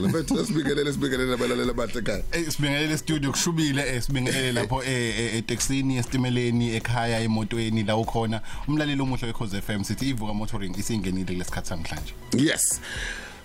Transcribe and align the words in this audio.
ngempela 0.00 0.22
mfethu 0.22 0.46
sibingelele 0.46 0.92
sibingelele 0.92 1.34
abalaleli 1.34 1.70
abahle 1.70 1.98
ekhaya 1.98 2.22
Eh 2.32 2.48
sibingelele 2.48 2.98
studio 2.98 3.30
kushubile 3.30 3.82
eh 3.96 4.02
sibingelele 4.02 4.52
lapho 4.52 4.82
eh, 4.82 5.20
eh 5.20 5.34
etaxini 5.36 5.96
esitimeleni 5.96 6.74
ekhaya 6.76 7.20
emotweni 7.20 7.82
la 7.82 7.96
ukhona. 7.96 8.40
Umlaleli 8.68 9.02
omuhle 9.02 9.26
weCause 9.26 9.60
FM 9.60 9.84
sithi 9.84 10.08
ivuka 10.08 10.34
motoring 10.34 10.78
isingenile 10.78 11.32
kulesikhathi 11.32 11.70
namhlanje 11.70 12.14
yes. 12.36 12.80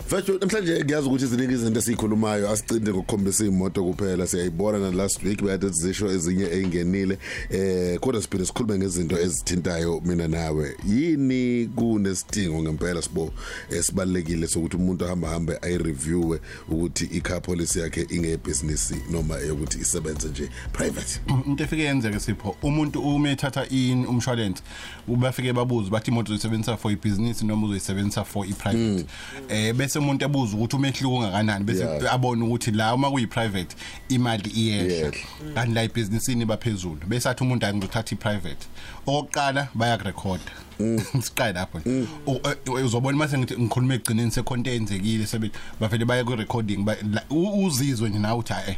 Mfethu 0.07 0.39
namhlanje 0.39 0.83
ngiyazi 0.83 1.07
ukuthi 1.07 1.25
iziningi 1.25 1.53
izinto 1.53 1.79
esikhulumayo 1.79 2.49
asicinde 2.49 2.91
ngokukhombisa 2.91 3.45
imoto 3.45 3.83
kuphela. 3.83 4.27
Siyayibona 4.27 4.79
na 4.79 4.91
last 4.91 5.23
week 5.23 5.41
bayade 5.41 5.69
zisho 5.69 6.11
ezinye 6.11 6.45
eingenile 6.45 7.17
eh 7.49 7.99
kodwa 7.99 8.21
siphinde 8.21 8.45
sikhulume 8.45 8.77
ngezinto 8.77 9.19
ezithintayo 9.19 10.01
mina 10.05 10.27
nawe. 10.27 10.77
Yini 10.87 11.69
kunesidingo 11.75 12.61
ngempela 12.61 13.01
sibo 13.01 13.33
esibalekile 13.69 14.47
sokuthi 14.47 14.77
umuntu 14.77 15.05
ahamba 15.05 15.29
hambe 15.29 15.57
ayi 15.61 15.77
reviewe 15.77 16.39
ukuthi 16.69 17.09
i 17.11 17.21
car 17.21 17.41
policy 17.41 17.79
yakhe 17.79 18.07
ingebusiness 18.09 18.93
noma 19.11 19.35
ukuthi 19.53 19.79
isebenze 19.79 20.27
nje 20.27 20.49
private? 20.73 21.19
Into 21.45 21.63
efike 21.63 21.83
yenzeke 21.83 22.19
sipho 22.19 22.55
umuntu 22.63 22.99
uma 22.99 23.29
ethatha 23.29 23.67
in 23.69 24.05
umshwalense 24.05 24.63
ubafike 25.07 25.53
babuza 25.53 25.89
bathi 25.89 26.11
imoto 26.11 26.33
uzoyisebenzisa 26.33 26.77
for 26.77 26.91
ibusiness 26.91 27.43
noma 27.43 27.65
uzoyisebenzisa 27.65 28.23
for 28.23 28.45
iprivate. 28.47 29.05
Eh 29.49 29.73
bese 29.73 29.94
umuntu 29.99 30.25
ebuza 30.25 30.57
ukuthi 30.57 30.75
umehluko 30.75 31.15
ungakanani 31.15 31.65
bese 31.65 31.83
Yeah. 31.83 32.13
abone 32.13 32.43
ukuthi 32.45 32.71
la 32.71 32.93
uma 32.95 33.11
kuyi 33.11 33.27
private 33.27 33.75
imali 34.09 34.49
iyehla. 34.49 34.93
Iyehla. 34.93 35.11
kanti 35.55 35.73
la 35.73 35.83
ibusinessini 35.83 36.45
baphezulu 36.45 36.99
bese 37.07 37.29
athi 37.29 37.43
umuntu 37.43 37.65
angizothatha 37.65 38.15
iprivate 38.15 38.67
oqala 39.07 39.67
bayakurecorda 39.73 40.51
siqale 41.21 41.53
lapho 41.53 41.79
nje. 41.79 42.07
U- 42.27 42.39
eh, 42.77 42.85
uzobona 42.85 43.17
mase 43.17 43.37
ngithi 43.37 43.57
ngikhuluma 43.61 43.93
egcineni 43.93 44.31
sekhonto 44.31 44.69
eyenzekile 44.69 45.25
sebe 45.25 45.51
bavele 45.79 46.05
baye 46.05 46.23
ku 46.23 46.35
recording 46.35 46.77
ba- 46.83 46.97
la- 47.13 47.23
u- 47.29 47.65
uzizwe 47.65 48.09
nje 48.09 48.19
nawe 48.19 48.39
uthi 48.39 48.53
hayi 48.53 48.75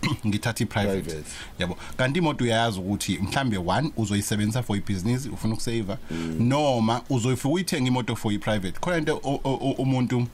ngithatha 0.26 0.64
i-private. 0.64 1.02
Private. 1.02 1.28
yabo. 1.58 1.76
Kanti 1.96 2.18
imoto 2.18 2.44
uyayazi 2.44 2.78
ukuthi 2.80 3.18
mhlambe 3.18 3.58
one 3.58 3.90
uzoyisebenzisa 3.96 4.62
for 4.62 4.76
ibusiness 4.76 5.26
ufuna 5.26 5.54
ukusave 5.54 5.96
noma 6.38 7.00
uzoyifika 7.10 7.48
uyithenga 7.48 7.88
imoto 7.88 8.16
for 8.16 8.32
i-private. 8.32 8.78
Khona 8.80 8.96
into 8.98 9.16
o- 9.22 9.40
o- 9.44 9.58
o- 9.60 9.74
umuntu 9.78 10.20
e- 10.20 10.26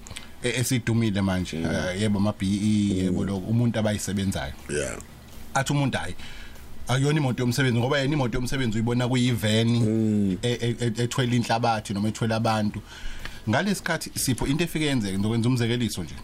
esidumile 0.42 1.20
manje. 1.22 1.56
Eh, 1.56 2.00
yebo 2.02 2.18
ama 2.18 2.32
BE 2.32 2.46
yebo 2.96 3.24
lokho 3.24 3.38
umuntu 3.50 3.78
abayisebenzayo. 3.78 4.52
Yeah. 4.70 4.96
Athi 5.54 5.72
umuntu 5.72 5.98
hayi 5.98 6.14
akuyona 6.88 7.18
imoto 7.18 7.42
yomsebenzi 7.42 7.78
ngoba 7.78 7.98
yena 7.98 8.12
imoto 8.14 8.38
yomsebenzi 8.38 8.76
uyibona 8.78 9.08
kuyiveni 9.08 10.38
e- 10.42 10.58
e- 10.60 10.76
e- 10.80 11.02
ethwele 11.02 11.36
inhlabathi 11.36 11.94
noma 11.94 12.08
ethwele 12.08 12.34
abantu. 12.34 12.80
Ngalesikhathi 13.48 14.10
sipho 14.18 14.46
into 14.46 14.64
efike 14.64 14.84
yenzeke 14.86 15.18
ngizokwenza 15.18 15.48
umzekeliso 15.48 16.02
nje. 16.04 16.14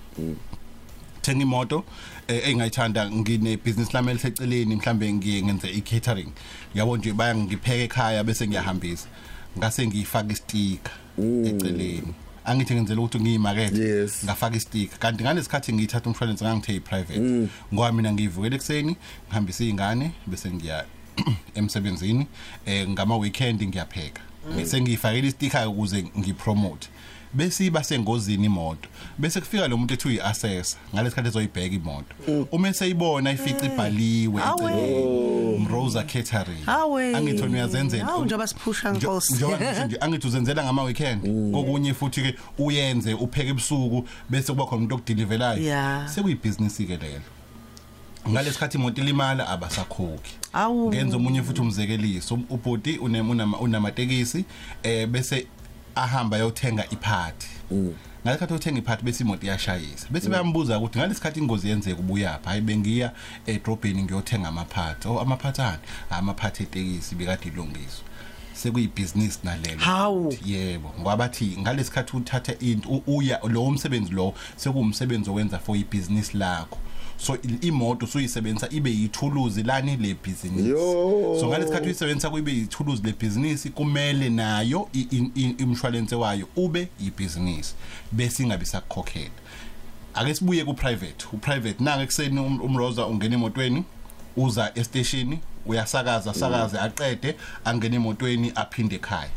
Thenga 1.23 1.43
imoto 1.43 1.85
engayithanda 2.29 3.11
ngine 3.11 3.57
business 3.57 3.95
lami 3.95 4.11
eliseceleni 4.11 4.77
mhlambe 4.77 5.13
ngiye 5.13 5.43
ngenze 5.43 5.69
i-catering. 5.71 6.33
Yabo 6.75 6.97
nje 6.97 7.13
baya 7.13 7.35
ngipheke 7.35 7.83
ekhaya 7.85 8.25
bese 8.25 8.47
ngiyahambisa. 8.49 9.07
Ngase 9.59 9.87
ngiyifaka 9.87 10.33
istika 10.33 10.91
eceleni. 11.45 12.15
Angithi 12.45 12.75
ngenzela 12.75 13.01
ukuthi 13.01 13.21
ngiyimakethe 13.21 13.79
Yes. 13.83 14.25
ngafaka 14.25 14.57
istika 14.57 14.97
kanti 14.99 15.25
ngalesikhathi 15.25 15.73
ngiyithatha 15.73 16.11
umshwalense 16.11 16.45
ngangithe 16.45 16.75
i-private 16.77 17.49
ngoba 17.75 17.93
mina 17.93 18.13
ngiyivukela 18.13 18.57
ekseni 18.57 18.97
ngihambisa 19.29 19.65
izingane 19.65 20.11
bese 20.27 20.51
ngiya 20.51 20.85
emsebenzini. 21.55 22.27
Eh 22.67 22.89
ngama 22.89 23.17
weekend 23.17 23.63
ngiyapheka 23.63 24.21
bese 24.57 24.81
ngiyifakela 24.81 25.29
istika 25.29 25.69
ukuze 25.69 26.05
ngipromote. 26.19 26.89
Bese 27.35 27.67
iba 27.67 27.85
sengozini 27.85 28.47
imoto 28.47 28.89
bese 29.19 29.41
kufika 29.41 29.69
lo 29.69 29.77
muntu 29.77 29.95
ethi 29.95 30.09
uyi-assessor 30.09 30.79
ngalesikhathi 30.95 31.29
ezoyibheka 31.29 31.75
imoto. 31.77 32.15
Uma 32.53 32.69
eseyibona 32.69 33.33
ifica 33.33 33.65
ibhaliwe 33.67 34.43
Awe. 34.43 34.73
eceleni. 34.73 35.59
Mrosa 35.59 36.03
catering. 36.03 36.65
Angithi 37.17 37.43
uyazenzela. 37.43 38.05
Hawu, 38.05 38.25
njengoba 38.25 38.47
siphusha, 38.47 38.93
Nkosi. 38.93 39.33
ngisho 39.33 39.57
nje 39.87 39.97
angithi 40.01 40.27
uzenzela 40.27 40.65
ngama 40.65 40.83
weekend 40.83 41.23
kokunye 41.53 41.95
futhi 41.95 42.23
ke 42.23 42.35
uyenze 42.59 43.15
upheke 43.15 43.49
ebusuku 43.51 44.05
bese 44.31 44.53
kuba 44.53 44.65
khona 44.67 44.77
umuntu 44.77 44.95
okudelivelayo 44.95 45.63
Yeah. 45.63 46.09
sekuyibhizinisi 46.09 46.85
ke 46.87 46.97
lelo. 46.97 47.23
Ngalesikhathi 48.29 48.79
imoto 48.79 49.03
ilimala 49.03 49.49
abasakhokhi 49.49 50.35
Awu. 50.53 50.89
ngenza 50.89 51.17
omunye 51.17 51.43
futhi 51.43 51.61
umzekeliso. 51.61 52.39
Ubhoti 52.51 52.99
une- 52.99 53.21
unama- 53.21 53.59
unamatekisi 53.61 54.45
eh 54.83 55.07
bese 55.09 55.47
ahamba 55.95 56.37
ayothenga 56.37 56.85
iphathi. 56.91 57.49
Ngalesikhathi 58.25 58.55
uthenga 58.55 58.79
iphathi 58.79 59.05
bese 59.05 59.25
imoto 59.25 59.47
iyashayisa 59.47 60.07
bese 60.11 60.29
bayambuza 60.29 60.79
ukuthi 60.79 60.99
ngalesikhathi 60.99 61.41
ingozi 61.41 61.69
yenzeka 61.69 62.01
ubuyapha 62.01 62.51
hayi 62.51 62.61
bengiya 62.61 63.13
edrobheni 63.47 64.03
ngiyothenga 64.03 64.49
amaphathi. 64.49 65.09
Oh 65.09 65.21
amaphathi 65.21 65.63
ani 65.63 65.79
amaphathi 66.11 66.63
etekisi 66.63 67.15
bekade 67.15 67.49
ilungiswa. 67.49 68.05
Sekuyibhizinisi 68.55 69.39
nalelo. 69.45 69.81
Hawu. 69.81 70.35
yebo 70.47 70.95
ngoba 71.01 71.17
bathi 71.17 71.57
ngalesikhathi 71.61 72.17
uthatha 72.17 72.53
into 72.61 72.89
u- 72.89 73.03
uya 73.07 73.41
lo 73.49 73.65
umsebenzi 73.65 74.13
lo 74.13 74.35
sekuwumsebenzi 74.57 75.31
owenza 75.31 75.59
for 75.59 75.77
ibhizinisi 75.77 76.37
lakho. 76.37 76.79
So 77.27 77.39
imoto 77.61 78.07
suyisebenzisa 78.07 78.69
ibe 78.71 78.91
yithuluzi 78.91 79.63
lani 79.63 79.97
le 79.97 80.15
business. 80.15 80.67
Yo. 80.67 81.37
so 81.41 81.49
ngalesikhathi 81.49 81.87
uyisebenzisa 81.87 82.31
kube 82.31 82.53
yithuluzi 82.53 83.03
le 83.03 83.13
business 83.13 83.69
kumele 83.75 84.31
nayo 84.31 84.89
imshwalense 85.59 86.15
wayo 86.15 86.49
ube 86.57 86.89
yibusiness 87.01 87.75
bese 88.13 88.43
ingabe 88.43 88.65
sakukhokhela 88.65 89.31
ake 90.15 90.35
sibuye 90.35 90.65
ku 90.65 90.75
private 90.75 91.27
u 91.33 91.37
private 91.39 91.85
nanga 91.85 92.03
ekseni 92.03 92.41
um- 92.41 92.61
umroza 92.61 93.07
ungena 93.07 93.35
emotweni 93.35 93.85
uza 94.37 94.73
estation 94.75 95.39
uyasakaza 95.67 96.35
sakaze 96.35 96.79
aqede 96.79 97.35
angena 97.65 97.97
emotweni 97.97 98.53
aphinde 98.55 98.97
ekhaya. 98.97 99.31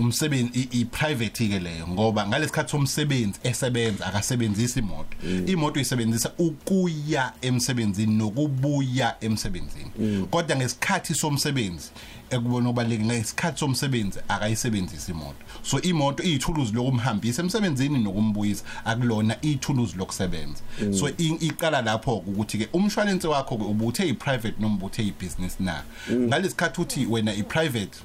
Umsebenzi 0.00 0.68
i-private 0.72 1.48
ke 1.48 1.58
leyo 1.58 1.86
ngoba 1.88 2.26
ngalesikhathi 2.26 2.70
somsebenzi 2.70 3.38
esebenza 3.42 4.06
akasebenzisi 4.06 4.78
imoto. 4.78 5.16
Imoto 5.46 5.80
isebenzisa 5.80 6.32
ukuya 6.38 7.32
emsebenzini 7.42 8.14
nokubuya 8.14 9.16
emsebenzini. 9.20 10.26
Kodwa 10.30 10.56
ngesikhathi 10.56 11.14
somsebenzi 11.14 11.90
ekubona 12.30 12.68
obaleke 12.68 13.04
ngesikhathi 13.04 13.58
somsebenzi 13.60 14.18
akayisebenzisi 14.28 15.10
imoto. 15.12 15.44
So 15.62 15.80
imoto 15.82 16.22
iyithuluzi 16.22 16.72
lokumhambisa 16.72 17.42
emsebenzini 17.42 17.98
nokumbuyisa 17.98 18.64
akulona 18.84 19.36
ithuluzi 19.42 19.96
lokusebenza. 19.96 20.62
So 20.98 21.08
i- 21.08 21.38
iqala 21.40 21.82
lapho 21.82 22.16
ukuthi 22.16 22.58
ke 22.58 22.68
umshwalense 22.72 23.28
wakho 23.28 23.56
ke 23.56 23.64
ubuthe 23.64 24.08
i-private 24.08 24.54
noma 24.60 24.74
ubuthe 24.74 25.02
i-business 25.02 25.60
na? 25.60 25.82
Ngalesikhathi 26.10 26.80
uthi 26.80 27.06
wena 27.06 27.34
i-private 27.34 27.98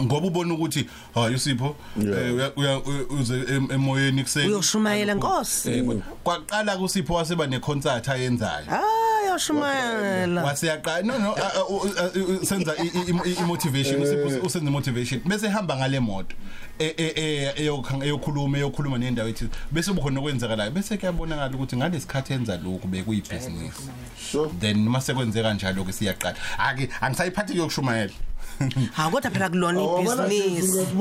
ngoba 0.00 0.26
ubona 0.26 0.54
ukuthi 0.54 0.86
hayi 1.14 1.34
usipho 1.34 1.76
eh, 2.00 2.52
uya- 2.56 2.82
uze 3.20 3.34
em- 3.54 3.70
emoyeni 3.72 4.22
kuseni. 4.22 4.48
Uyoshumayela, 4.48 5.14
Nkosi. 5.14 5.70
Eh, 5.70 5.84
kwaqala 6.24 6.76
kusipho 6.76 7.14
waseba 7.14 7.46
neconcert 7.46 8.08
ayenzayo. 8.08 8.64
Hayi 8.66 9.26
yoshumayela 9.28 10.44
wasiyaqala 10.44 11.02
no 11.06 11.18
no 11.18 11.34
senza 12.44 12.74
i-motivation 13.24 14.02
usipho 14.02 14.46
usenza 14.46 14.70
motivation 14.70 15.20
bese 15.24 15.46
ehamba 15.46 15.76
ngale 15.76 16.00
moto 16.00 16.36
e- 16.78 16.94
e- 16.96 17.12
e- 17.16 17.52
eyokhuluma 18.04 18.58
eyokhuluma 18.58 18.98
nendawo 18.98 19.28
ethi 19.28 19.48
bese 19.72 19.92
bukhona 19.92 20.20
okwenzakalayo. 20.20 20.70
Bese 20.70 20.96
kuyabonakala 20.98 21.54
ukuthi 21.54 21.76
ngalesikhathi 21.76 22.32
enza 22.32 22.56
lokhu 22.56 22.88
bekuyibhizinisi. 22.88 23.82
Sure 24.32 24.50
then 24.60 24.88
mase 24.88 25.14
kwenzeka 25.14 25.54
njalo 25.54 25.84
ke 25.84 25.92
siyaqala. 25.92 26.36
Ake 26.58 26.88
angisayiphathi 27.00 27.52
kuyokushumayela 27.52 28.12
ha 28.96 29.10
kodwa 29.10 29.30
phela 29.30 29.48
kulona 29.48 29.80
ibhizinisi. 29.82 30.86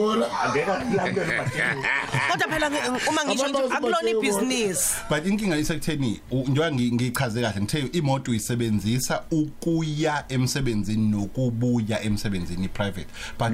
kodwa 2.32 2.48
phela 2.50 2.70
uma 3.10 3.26
ngisho 3.26 3.48
nje 3.48 3.58
akulona 3.76 4.10
ibhizinisi. 4.10 4.94
But 5.10 5.26
inkinga 5.26 5.58
isekutheni 5.58 6.20
njengoba 6.32 6.70
ngi- 6.72 6.94
ngichaze 6.94 7.42
kahle 7.42 7.62
ngithe 7.62 7.98
imoto 7.98 8.32
uyisebenzisa 8.32 9.22
ukuya 9.32 10.24
emsebenzini 10.30 11.08
nokubuya 11.08 12.02
emsebenzini 12.04 12.68
private. 12.68 13.08
But 13.40 13.54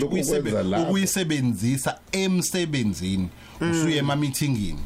ukuyisebenzisa 0.84 1.98
emsebenzini 2.12 3.30
usuye 3.72 3.98
ema 3.98 4.16
meetingini 4.16 4.80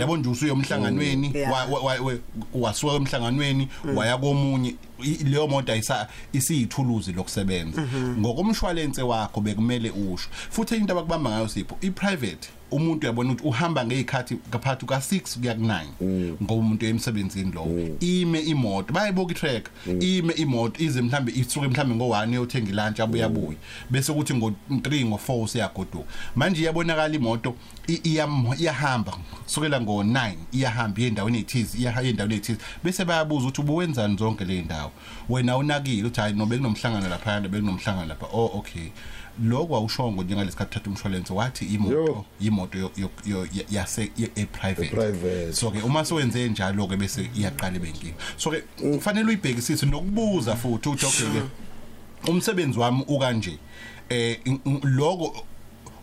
yabo 0.00 0.16
nje 0.16 0.28
usuye 0.28 0.52
emhlanganweni 0.52 1.32
wa- 1.52 1.64
wa- 1.80 2.18
wasuka 2.54 2.92
emhlanganweni 2.94 3.68
waya 3.94 4.18
komunye. 4.18 4.74
Leyo 5.24 5.46
moto 5.46 5.72
ayisa 5.72 6.08
isiyithuluzi 6.32 7.12
lokusebenza. 7.12 7.82
Ngokomshwalense 8.18 9.02
wakho 9.02 9.40
bekumele 9.40 9.90
usho. 9.90 10.28
Futhi 10.50 10.76
into 10.76 10.92
abakubamba 10.92 11.30
ngayo 11.30 11.48
sipho 11.48 11.78
i-private 11.80 12.48
umuntu 12.70 13.06
uyabona 13.06 13.32
ukuthi 13.32 13.48
uhamba 13.48 13.86
ngezikhathi 13.86 14.36
kaphathi 14.50 14.86
ka6 14.86 15.38
kuya 15.40 15.54
ku9 15.54 15.86
ngoba 16.42 16.54
umuntu 16.54 16.86
emsebenzini 16.86 17.52
lo 17.52 17.66
ime 18.00 18.40
imoto 18.40 18.92
bayiboka 18.92 19.32
itrack. 19.32 19.70
Ime 20.00 20.32
imoto 20.32 20.84
ize 20.84 21.02
mhlambe 21.02 21.32
isuke 21.32 21.68
mhlambe 21.68 21.94
ngo1 21.94 22.34
yothenga 22.34 22.72
lunch 22.72 23.00
abuya 23.00 23.26
abuye. 23.26 23.56
Bese 23.90 24.12
kuthi 24.12 24.32
ngo3 24.32 25.04
ngo4 25.04 25.42
usiyagoduka. 25.42 26.04
Manje 26.36 26.62
iyabonakala 26.62 27.14
imoto 27.14 27.54
iyahamba 28.58 29.12
sukela 29.46 29.80
ngo9 29.80 30.34
iyahamba 30.52 31.02
endaweni 31.02 31.38
ethize 31.38 31.78
iyahamba 31.78 32.08
endaweni 32.08 32.34
ethize 32.34 32.58
bese 32.84 33.04
bayabuza 33.04 33.46
ukuthi 33.46 33.60
ubuwenzani 33.60 34.16
zonke 34.16 34.44
le 34.44 34.62
ndawo? 34.62 34.92
Wena 35.28 35.56
unakile 35.56 36.06
uthi 36.06 36.20
hayi 36.20 36.34
nobe 36.34 36.56
kunomhlangano 36.56 37.08
lapha 37.08 37.40
nobe 37.40 37.60
kunomhlangano 37.60 38.08
lapha. 38.08 38.26
Oh 38.32 38.50
okay. 38.54 38.88
Lokho 39.44 39.76
awushongo 39.76 40.22
njengalesikhathi 40.22 40.74
thatha 40.74 40.90
umshwalense 40.90 41.32
wathi 41.32 41.64
imoto 41.64 41.94
Yo. 41.94 42.24
Imoto 42.58 42.78
yo- 42.78 42.92
yo- 42.96 43.10
yo- 43.26 43.46
ya- 43.54 43.64
yase 43.70 44.10
private. 44.52 44.86
E-private. 44.86 45.52
so 45.52 45.70
ke 45.70 45.78
uma 45.82 46.04
sewenze 46.04 46.48
njalo 46.48 46.86
ke 46.88 46.96
bese 46.96 47.30
iyaqala 47.36 47.76
ibenkinga 47.76 48.14
so 48.36 48.50
ke 48.50 48.62
kufanele 48.76 49.26
uyibhekisise 49.28 49.86
nokubuza 49.86 50.56
futhi 50.56 50.88
okay 50.88 51.08
ke 51.10 51.42
umsebenzi 52.30 52.78
wami 52.78 53.04
ukanje 53.08 53.58
eh 54.08 54.38
lokho 54.82 55.44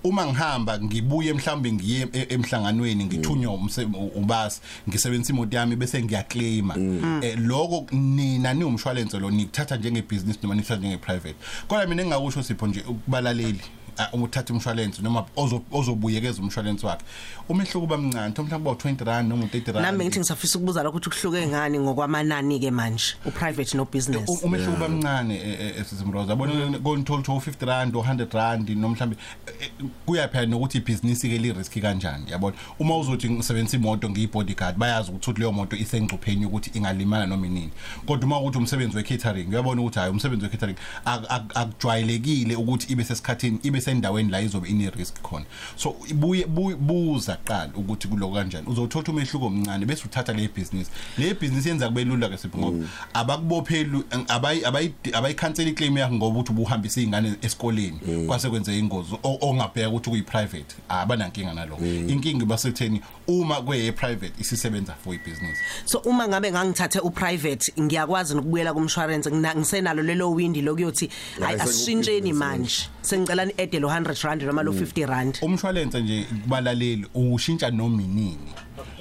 uma 0.03 0.25
ngihamba 0.27 0.79
ngibuye 0.79 1.33
mhlawumbe 1.33 1.71
ngiye 1.71 2.07
e- 2.13 2.27
emhlanganweni 2.29 3.05
ngithunywa 3.05 3.53
umse- 3.53 3.85
u- 3.93 4.11
ubasi 4.21 4.61
ngisebenzisa 4.89 5.33
imoto 5.33 5.57
yami 5.57 5.75
bese 5.75 6.03
ngiyaclaima 6.03 6.75
eh 7.21 7.37
lokho 7.39 7.87
nina 7.91 8.53
niumshwalense 8.53 9.19
lo 9.19 9.31
nikuthatha 9.31 9.75
njenge 9.77 10.01
business 10.01 10.37
noma 10.43 10.55
nikuthatha 10.55 10.79
njenge 10.79 10.97
private 10.97 11.35
kodwa 11.67 11.87
mina 11.87 12.03
engakusho 12.03 12.43
sipho 12.43 12.67
nje 12.67 12.83
ukubalaleli 12.87 13.59
ah, 13.97 14.09
uthatha 14.13 14.53
umshwalense 14.53 15.01
noma 15.01 15.25
ozo- 15.37 15.61
ozobuyekeza 15.71 16.41
umshwalense 16.41 16.87
wakhe. 16.87 17.05
Umehluko 17.49 17.79
uba 17.85 17.97
mncane 17.97 18.33
mhlawumbe 18.37 18.57
ba 18.69 18.71
20 18.71 19.05
rand 19.05 19.29
noma 19.29 19.45
30 19.45 19.71
rand. 19.73 19.85
Nami 19.85 20.05
ngithi 20.05 20.19
ngisafisa 20.19 20.57
ukubuza 20.57 20.83
lokho 20.83 20.97
ukuthi 20.97 21.09
kuhluke 21.21 21.47
ngani 21.47 21.79
ngokwamanani 21.79 22.59
ke 22.59 22.71
manje 22.71 23.15
uprivate 23.25 23.77
no 23.77 23.85
business 23.85 24.29
U- 24.29 24.39
umehluko 24.45 24.77
uba 24.77 24.89
mncane 24.89 25.39
esizimroza 25.79 26.29
yabona 26.31 26.79
konithola 26.79 27.19
ukuthi 27.19 27.51
50 27.51 27.65
rand 27.65 27.95
o 27.95 27.99
100 28.01 28.33
rand 28.33 28.69
noma 28.69 28.89
mhlambe 28.95 29.15
eh, 29.47 29.53
eh, 29.61 29.85
kuya 30.05 30.27
phela 30.27 30.45
nokuthi 30.45 30.77
ibhizinisi 30.77 31.29
ke 31.29 31.37
li 31.37 31.53
risk 31.53 31.79
kanjani 31.81 32.31
yabona 32.31 32.55
uma 32.79 32.97
uzothi 32.97 33.29
ngisebenzisa 33.29 33.77
imoto 33.77 34.09
ngiyibodyguard 34.09 34.77
bayazi 34.77 35.11
ukuthi 35.11 35.39
leyo 35.39 35.51
moto 35.51 35.75
isengcupheni 35.75 36.45
ukuthi 36.45 36.71
ingalimala 36.77 37.25
noma 37.25 37.45
inini. 37.47 37.71
Kodwa 38.05 38.25
uma 38.25 38.39
ukuthi 38.39 38.57
umsebenzi 38.57 38.97
we 38.97 39.03
catering 39.03 39.49
uyabona 39.49 39.81
ukuthi 39.81 39.99
hayi 39.99 40.11
umsebenzi 40.11 40.45
we 40.45 40.49
catering 40.51 40.75
ak- 41.05 41.27
ak- 41.29 41.57
akujwayelekile 41.57 42.55
ukuthi 42.55 42.93
ibe 42.93 43.03
sesikhathini 43.03 43.59
ibe 43.63 43.81
sendaweni 43.85 44.29
la 44.31 44.41
izobe 44.41 44.69
ine 44.69 44.89
risk 44.89 45.21
khona. 45.21 45.45
So 45.75 45.95
ibuye 46.07 46.45
bu- 46.45 46.75
buza 46.77 47.37
qala 47.45 47.69
ukuthi 47.75 48.07
kuloko 48.07 48.33
kanjani. 48.33 48.67
Uzothatha 48.67 49.11
umehluko 49.11 49.45
omncane 49.45 49.85
bese 49.85 50.03
uthatha 50.05 50.33
le 50.33 50.47
business. 50.47 50.89
Le 51.17 51.33
business 51.33 51.65
yenza 51.65 51.87
kube 51.87 52.03
lula 52.05 52.29
ke 52.29 52.37
sipho 52.37 52.57
ngoba 52.57 52.87
abakubopheli 53.13 54.03
abayi 54.27 54.65
abayi 54.65 54.93
abayikhansela 55.13 55.69
iclaim 55.69 55.97
yakho 55.97 56.13
ngoba 56.15 56.39
uthi 56.39 56.51
ubuhambisa 56.51 57.01
izingane 57.01 57.33
esikoleni. 57.41 57.99
Kwase 58.27 58.49
kwenze 58.49 58.79
ingozi 58.79 59.15
o- 59.23 59.37
ongabheka 59.41 59.89
ukuthi 59.89 60.09
kuyi 60.09 60.21
private 60.21 60.75
abanankinga 60.89 61.53
nalokho. 61.53 61.85
Inkinga 61.85 62.45
basekutheni 62.45 63.01
uma 63.27 63.61
kwe 63.61 63.91
private 63.91 64.33
isisebenza 64.39 64.93
for 65.03 65.13
ibusiness. 65.15 65.57
So 65.85 65.99
uma 65.99 66.27
ngabe 66.27 66.51
ngangithathe 66.51 66.99
uprivate 66.99 67.73
ngiyakwazi 67.81 68.35
nokubuyela 68.35 68.73
kumshwarense 68.73 69.29
ngina- 69.29 69.55
ngisenalo 69.55 70.03
lelo 70.03 70.31
windi 70.31 70.61
lokuyothi 70.61 71.09
hayi 71.39 71.45
Hayi, 71.57 71.61
asishintsheni 71.69 72.33
sekubusiness 72.33 72.39
manje. 72.39 72.89
sengicela 73.01 73.45
ni 73.45 73.53
add 73.75 73.81
lo 73.81 73.89
100 73.89 74.23
rand 74.23 74.41
noma 74.43 74.63
lo 74.63 74.71
50 74.71 75.05
rand. 75.05 75.37
Umshwalense 75.41 76.01
nje 76.01 76.25
kubalaleli 76.43 77.05
ushintsha 77.13 77.71
noma 77.71 78.01
inini 78.01 78.37